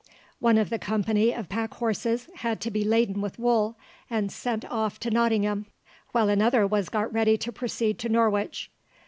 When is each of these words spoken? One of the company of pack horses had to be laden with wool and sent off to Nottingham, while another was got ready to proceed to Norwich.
One 0.39 0.57
of 0.57 0.71
the 0.71 0.79
company 0.79 1.31
of 1.31 1.47
pack 1.47 1.75
horses 1.75 2.27
had 2.37 2.59
to 2.61 2.71
be 2.71 2.83
laden 2.83 3.21
with 3.21 3.37
wool 3.37 3.77
and 4.09 4.31
sent 4.31 4.65
off 4.65 4.99
to 5.01 5.11
Nottingham, 5.11 5.67
while 6.11 6.27
another 6.27 6.65
was 6.65 6.89
got 6.89 7.13
ready 7.13 7.37
to 7.37 7.51
proceed 7.51 7.99
to 7.99 8.09
Norwich. 8.09 8.71